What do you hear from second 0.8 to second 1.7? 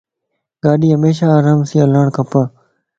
ھيمشا آرام